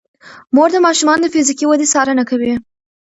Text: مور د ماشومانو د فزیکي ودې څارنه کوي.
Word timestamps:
مور 0.55 0.69
د 0.73 0.77
ماشومانو 0.85 1.23
د 1.23 1.31
فزیکي 1.33 1.65
ودې 1.67 1.87
څارنه 1.93 2.23
کوي. 2.29 2.53